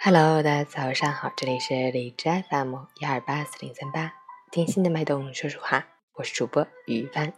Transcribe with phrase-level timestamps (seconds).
[0.00, 4.12] Hello，大家早上好，这里是荔枝 FM 幺二八四零三八，
[4.52, 7.32] 听心的脉动说说话，我是主播雨帆。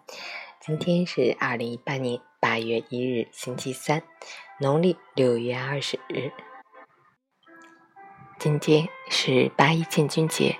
[0.60, 4.02] 今天是二零一八年八月一日，星期三，
[4.58, 6.30] 农历六月二十日。
[8.38, 10.58] 今天是八一建军节，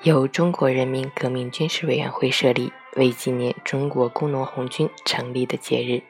[0.00, 6.02] 由中国人民革命军事委员会设立，为纪念中国工农红军成立的节日。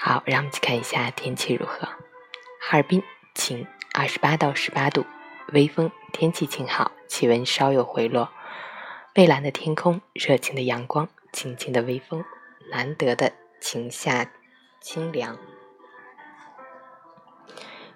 [0.00, 1.86] 好，让我们去看一下天气如何。
[2.60, 3.00] 哈尔滨
[3.34, 3.64] 晴。
[3.96, 5.06] 二十八到十八度，
[5.52, 8.28] 微风，天气晴好，气温稍有回落。
[9.14, 12.24] 蔚蓝的天空，热情的阳光，轻轻的微风，
[12.72, 13.30] 难得的
[13.60, 14.32] 晴夏
[14.80, 15.38] 清凉。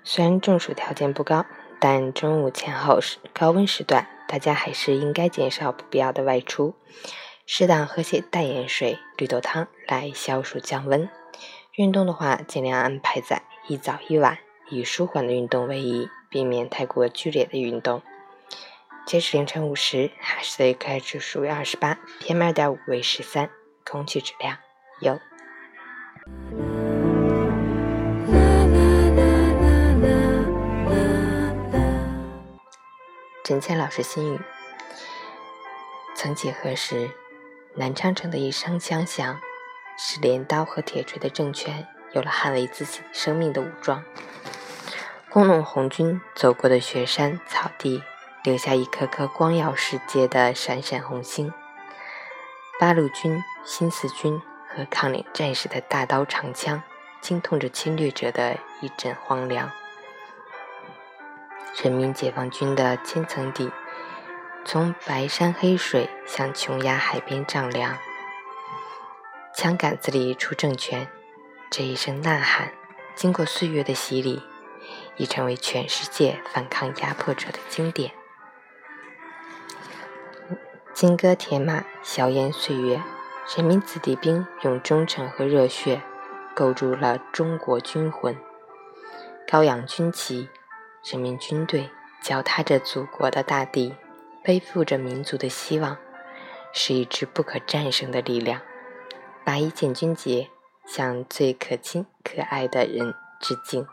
[0.04, 1.44] 虽然中暑条件不高，
[1.80, 6.76] 但中午前后是高温时段，大家还是应该减少不必要的外出，
[7.44, 11.10] 适当喝些淡盐水、绿豆汤来消暑降温。
[11.74, 14.38] 运动的话，尽量安排在一早一晚。
[14.70, 18.02] 以舒缓的运动为宜，避免太过剧烈的运动。
[19.06, 23.48] 截止凌晨五时，海市的 AQI 指数为二十八，PM 二点五为十三，
[23.84, 24.58] 空气质量
[25.00, 25.18] 优。
[33.42, 34.40] 陈谦老师心语：
[36.14, 37.10] 曾几何时，
[37.76, 39.40] 南昌城的一声枪响，
[39.96, 44.04] 使镰刀和铁锤的政权有了捍卫自己生命的武装。
[45.30, 48.02] 工农红军走过的雪山草地，
[48.42, 51.52] 留下一颗颗光耀世界的闪闪红星。
[52.80, 56.82] 八路军、新四军和抗联战士的大刀长枪，
[57.20, 59.70] 惊痛着侵略者的一阵荒凉。
[61.82, 63.70] 人民解放军的千层底，
[64.64, 67.98] 从白山黑水向琼崖海边丈量。
[69.54, 71.06] 枪杆子里出政权，
[71.68, 72.72] 这一声呐喊，
[73.14, 74.42] 经过岁月的洗礼。
[75.18, 78.12] 已成为全世界反抗压迫者的经典。
[80.94, 83.02] 金戈铁马，硝烟岁月，
[83.56, 86.00] 人民子弟兵用忠诚和热血
[86.54, 88.36] 构筑了中国军魂。
[89.46, 90.48] 高扬军旗，
[91.04, 91.90] 人民军队
[92.20, 93.94] 脚踏着祖国的大地，
[94.42, 95.96] 背负着民族的希望，
[96.72, 98.60] 是一支不可战胜的力量。
[99.44, 100.50] 八一建军节，
[100.84, 103.86] 向最可亲可爱的人致敬。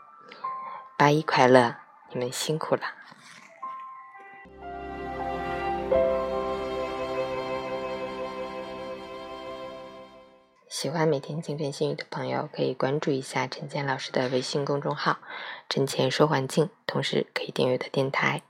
[0.98, 1.76] 八一快乐！
[2.10, 2.80] 你们辛苦了。
[10.66, 15.18] 喜欢每天清晨心语的朋友，可以关注一下陈倩老师的微信公众号
[15.68, 18.40] “陈倩说环境”，同时可以订阅的电台。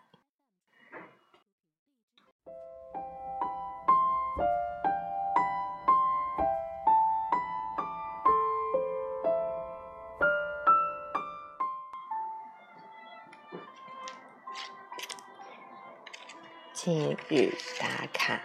[16.86, 18.42] 近日打卡：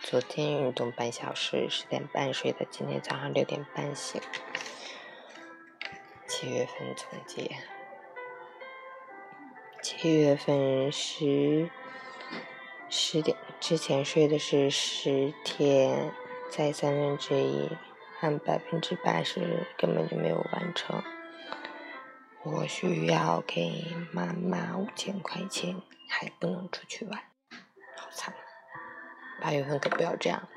[0.00, 4.22] 昨天运动半小时，十点半睡的，今天早上六点半醒。
[6.26, 7.58] 七月份总结：
[9.82, 11.68] 七月份十
[12.88, 16.10] 十点之前睡的是十天，
[16.48, 17.68] 再三分之一，
[18.22, 21.02] 按百分之八十根本就没有完成。
[22.46, 25.82] 我需要给妈妈五千块钱。
[26.08, 27.20] 还不能出去玩，
[27.96, 28.32] 好惨！
[29.42, 30.48] 八月份可不要这样。